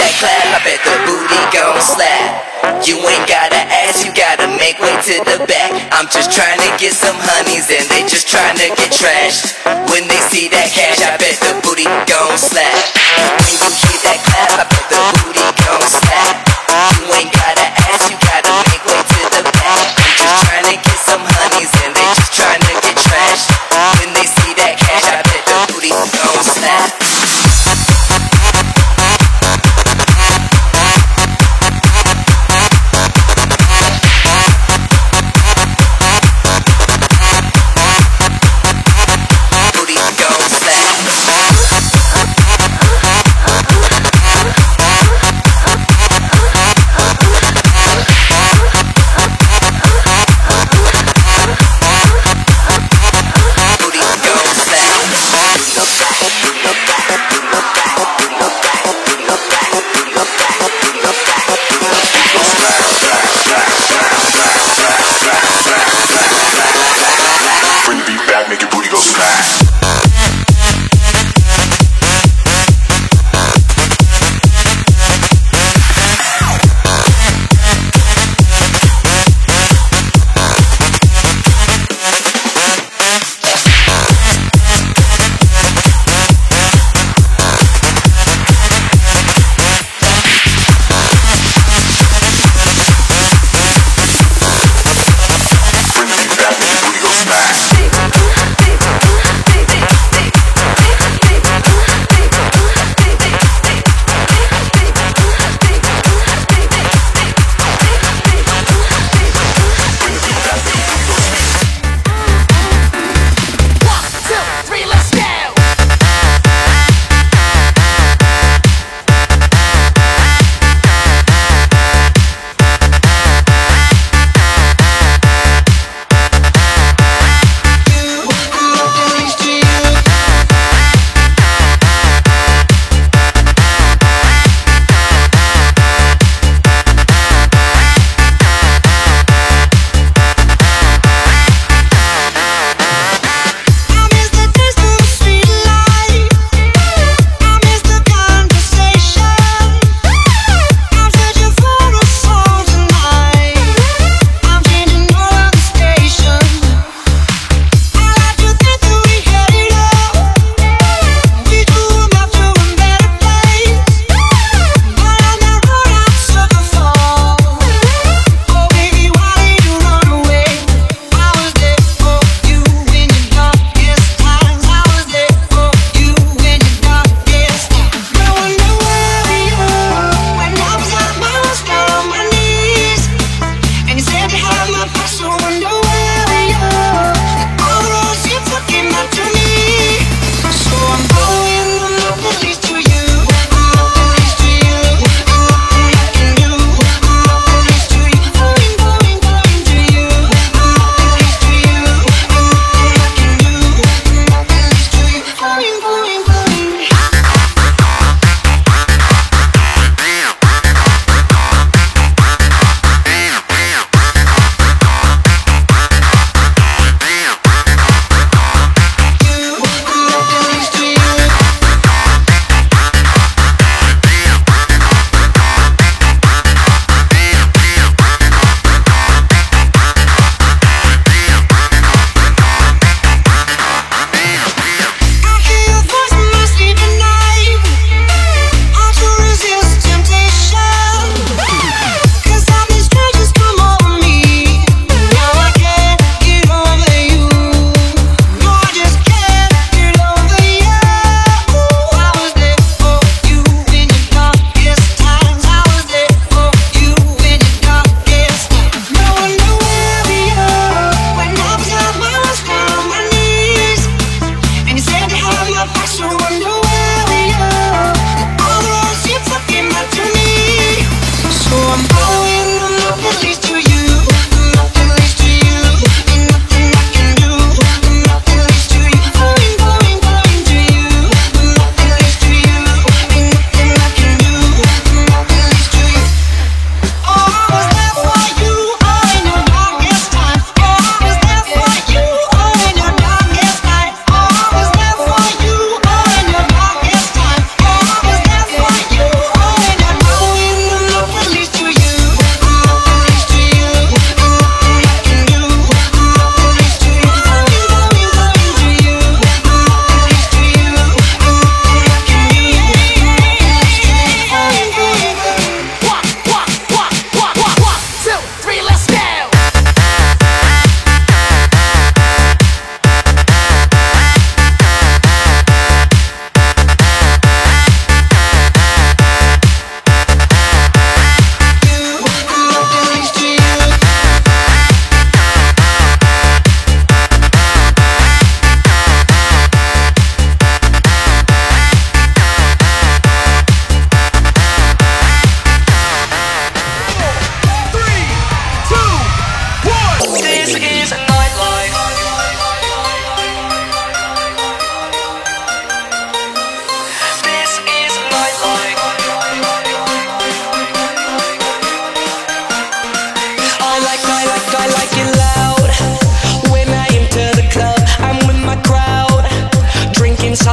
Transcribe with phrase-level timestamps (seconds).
[0.00, 2.48] that clap, I bet the booty gon' slap.
[2.88, 5.76] You ain't gotta ask, you gotta make way to the back.
[5.92, 9.52] I'm just trying to get some honeys and they just trying to get trashed.
[9.92, 12.72] When they see that cash, I bet the booty gon' slap.
[13.44, 15.29] When you hear that clap, I bet the booty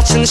[0.10, 0.24] ฉัน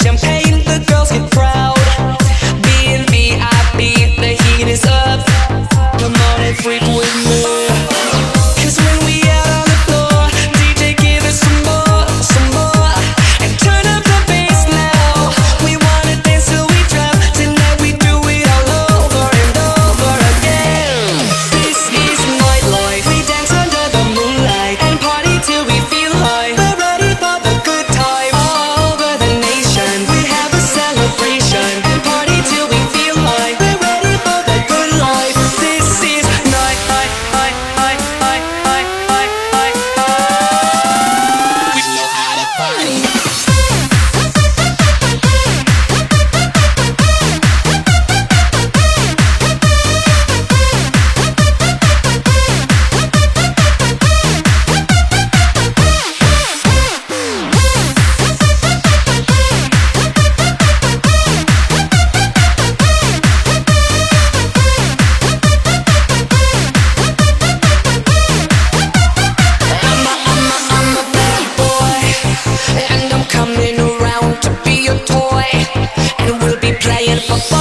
[77.16, 77.55] Pop, pop, pop.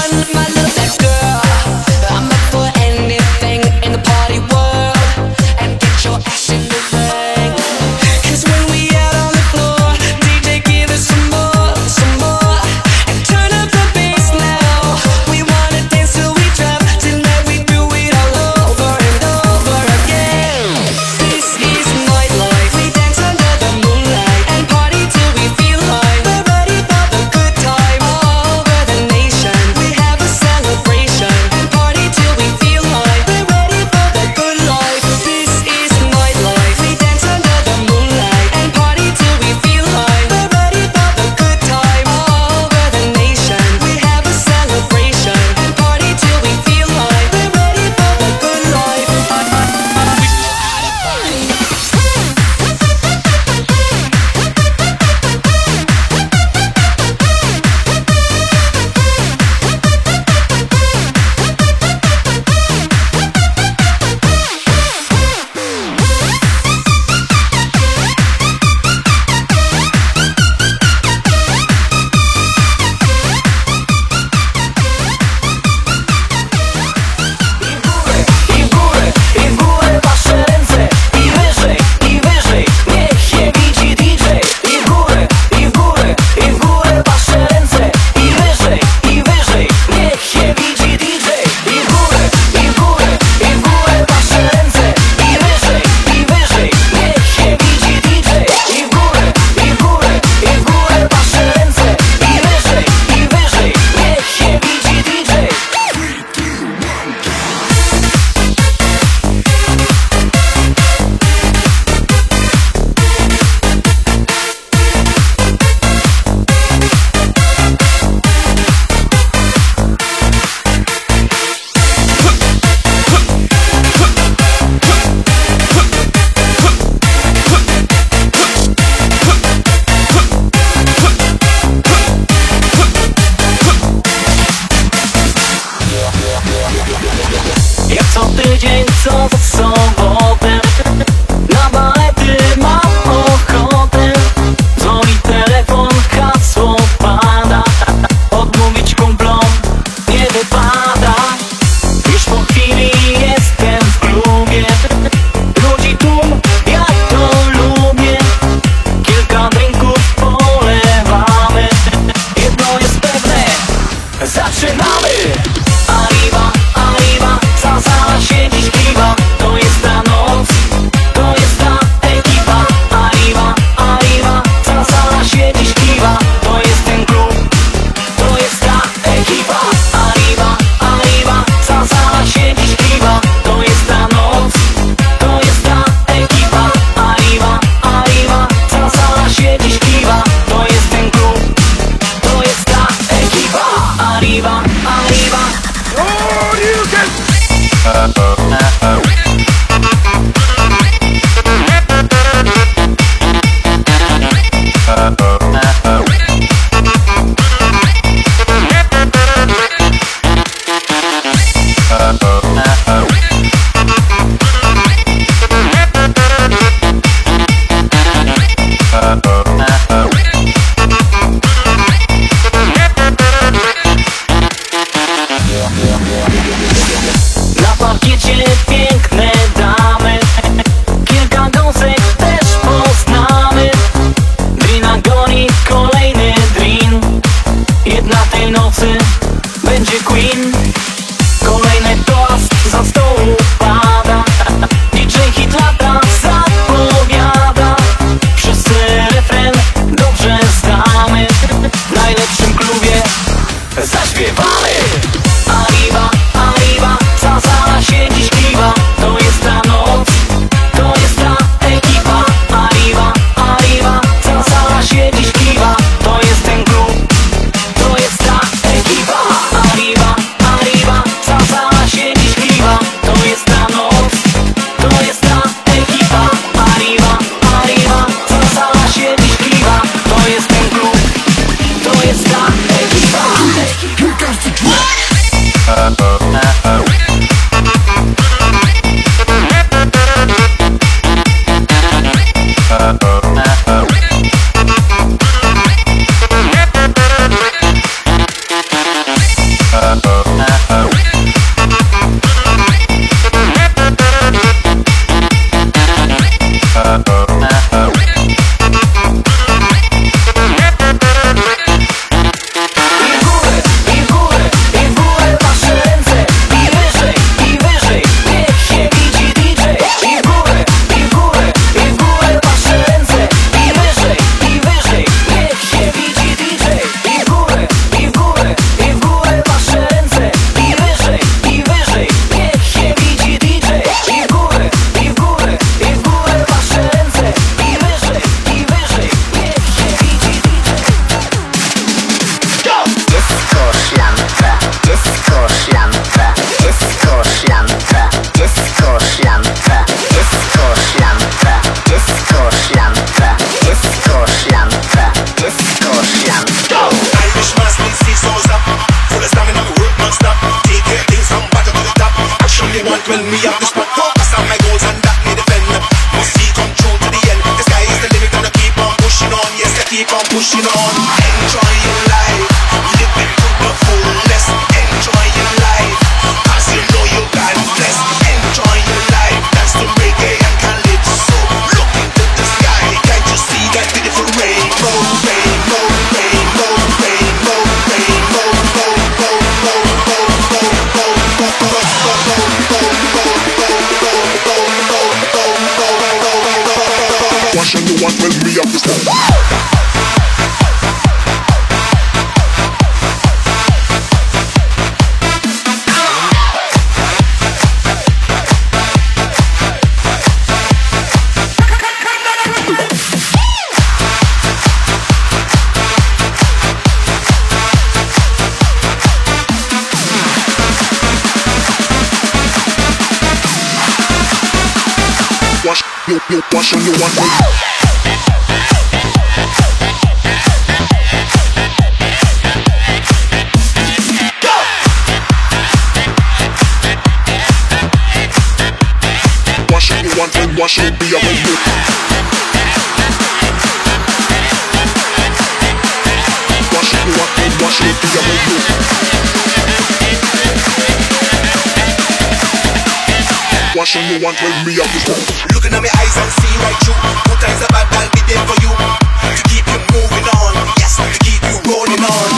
[453.85, 455.21] passion, no one tell me I was wrong.
[455.53, 456.97] Looking at my eyes and see right through.
[456.97, 458.73] Two times a bad I'll be there for you.
[458.73, 462.29] To keep you moving on, yes, to keep you rolling on.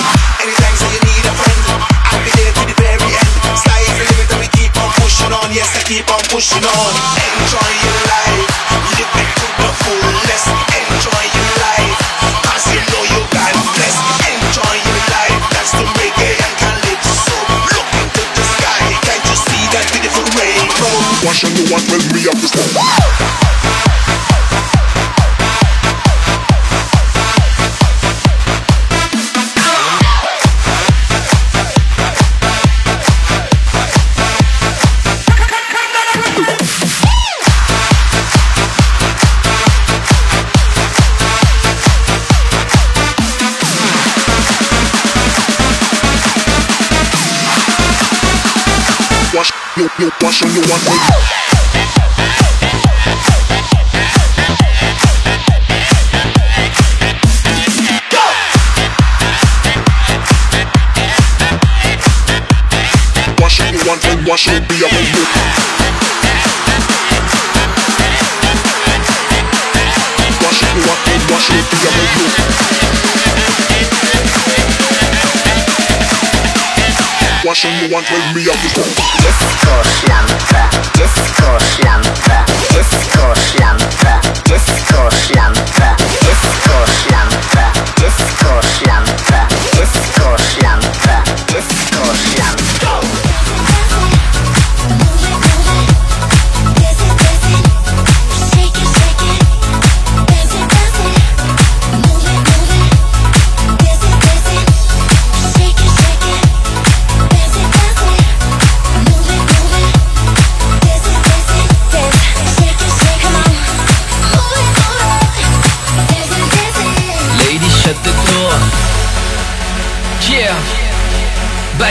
[0.44, 1.64] Anytime so you need a friend,
[2.12, 3.32] I'll be there to the very end.
[3.64, 6.92] Sky's the limit and we keep on pushing on, yes, I keep on pushing on.
[7.16, 8.52] Enjoy your life,
[9.00, 10.48] live it to the fullest.
[10.52, 11.27] Enjoy
[21.38, 23.57] action, you want me, me up to stop.
[50.00, 51.38] You push and you want it.
[64.28, 64.97] Why should be a
[77.90, 78.04] no one
[78.36, 78.84] me I'm the
[79.24, 79.72] Disco
[80.08, 80.64] lampa,
[80.98, 81.50] disco
[81.84, 82.44] lampa,
[82.76, 85.96] disco lampa, disco lampa,
[86.26, 86.78] disco
[87.12, 88.52] lampa, disco
[88.88, 89.07] lampa.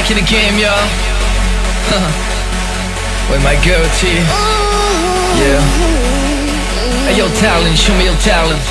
[0.07, 0.87] Back in the game, y'all.
[3.31, 4.23] With my girl T.
[5.35, 5.59] Yeah.
[7.11, 8.63] Hey, yo, talent, show me your talent.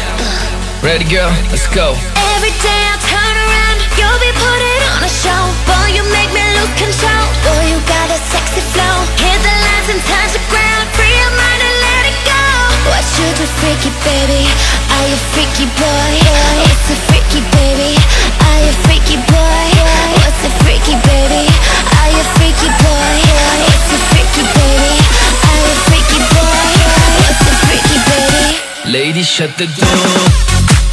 [0.80, 1.28] Ready, girl?
[1.52, 1.92] Let's go.
[2.40, 5.44] Every day I turn around, you'll be putting on a show.
[5.68, 7.28] Boy, you make me lose control.
[7.44, 8.96] Boy, you got a sexy flow.
[9.20, 10.88] Hit the lines and touch the ground.
[10.96, 12.44] Free your mind and let it go.
[12.88, 14.48] What you do, freaky baby?
[14.88, 16.12] Are you freaky boy?
[16.32, 16.56] Boy?
[16.64, 18.05] What's a freaky baby?
[18.56, 19.68] Are you freaky boy?
[20.24, 21.44] What's a freaky baby?
[22.00, 23.16] Are you freaky boy,
[23.52, 24.96] I'm a freaky baby.
[25.44, 26.72] I a freaky boy?
[27.20, 28.92] What's a freaky baby?
[28.96, 30.85] Lady, shut the door.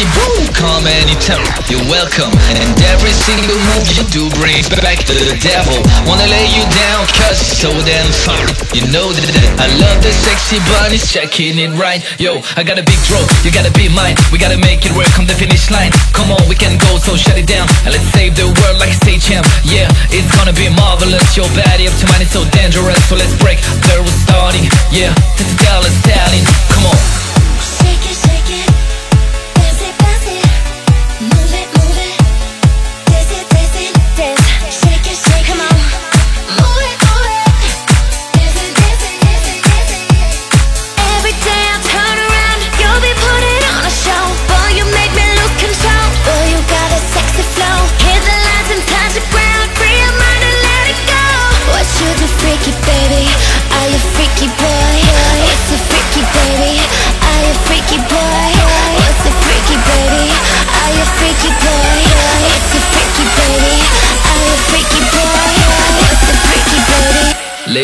[0.00, 1.44] Sexy boom, come anytime.
[1.68, 5.76] You're welcome, and every single move you do brings back to the devil.
[6.08, 8.40] Wanna lay you down, cause it's so damn fun.
[8.72, 9.24] You know that
[9.60, 12.00] I love the sexy bunnies, checking it right.
[12.18, 14.16] Yo, I got a big throat, you gotta be mine.
[14.32, 15.92] We gotta make it work on the finish line.
[16.12, 17.68] Come on, we can go, so shut it down.
[17.84, 19.44] And let's save the world like a stage champ.
[19.64, 21.36] Yeah, it's gonna be marvelous.
[21.36, 23.00] Your body up to mine is so dangerous.
[23.08, 24.64] So let's break the rules starting.
[24.88, 26.44] Yeah, this is Dallas Stallion.
[26.72, 27.19] Come on.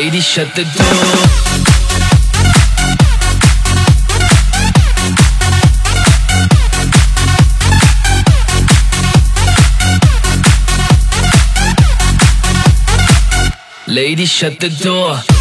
[0.07, 0.63] Lady, shut the.
[13.89, 15.36] Lady, shut the door.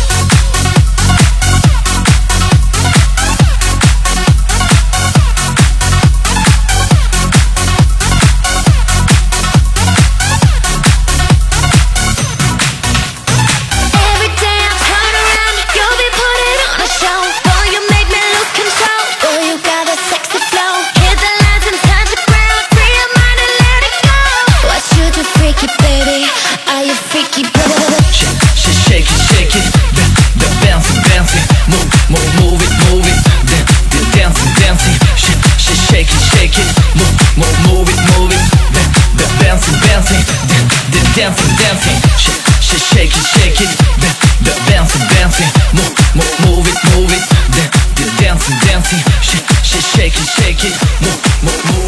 [41.15, 41.95] Dancing, dancing.
[42.19, 43.71] Shake, shake, shake it, shake it.
[44.03, 44.11] The,
[44.43, 45.47] the bouncing, bouncing.
[45.71, 47.23] Move, move, move it, move it.
[47.55, 47.63] The,
[47.95, 48.99] the dancing, dancing.
[49.23, 50.75] Shake, shake, shake it, shake it.
[51.01, 51.84] Move, move move